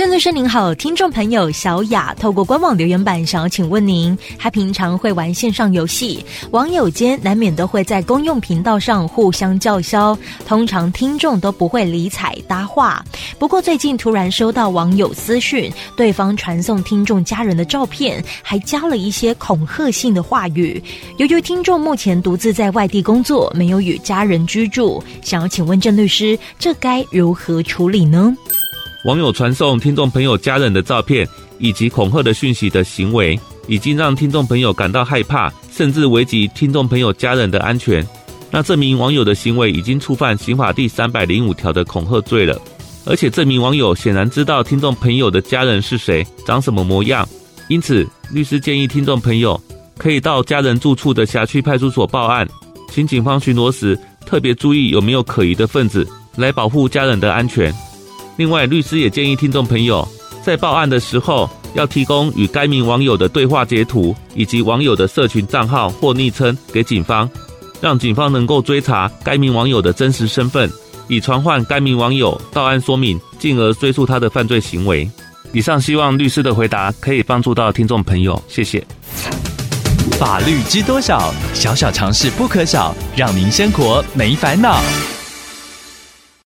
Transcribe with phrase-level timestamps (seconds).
[0.00, 10.16] 郑律师您好，听众朋友小雅透过官网留言板想要请问您，他平常会玩线上游戏，网友间难免都会在公用频道上互相叫嚣，
[10.46, 13.04] 通常听众都不会理睬搭话。
[13.38, 20.82] 不过最近突然收到网友私讯，对方传送听众家人的照片，还加了一些恐吓性的话语。
[21.18, 28.34] 由于听众目前独自在外地工作，没有与家人居住，想要请问郑律师，这该如何处理呢？
[29.04, 31.26] 网友传送听众朋友家人的照片
[31.58, 38.06] 以及恐吓的讯息的行为，已经让听众朋友感到害怕，甚至危及听众朋友家人的安全。
[38.50, 42.60] 那这名网友的行为已经触犯刑法第三百零五条的恐吓罪了。
[43.06, 47.26] 而且这名网友显然知道听众朋友的家人是谁，长什么模样，
[47.68, 49.58] 因此律师建议听众朋友
[49.96, 52.46] 可以到家人住处的辖区派出所报案，
[52.90, 57.74] 请警方巡逻时特别注意有没有可疑的分子，来保护家人的安全。
[58.40, 60.08] 另外，律师也建议听众朋友
[60.42, 67.28] 在报案的时候，要提供与该名网友的对话截图以及网友的社群账号或昵称给警方，
[67.82, 70.72] 让警方能够追查该名网友的真实身份，
[71.06, 75.06] 以传唤该名网友到案说明，进而追诉他的犯罪行为。
[75.52, 78.82] 以上希望律师的回答可以帮助到听众朋友，谢谢。
[80.18, 81.34] 法律知多少？
[81.52, 84.80] 小小常识不可少，让您生活没烦恼。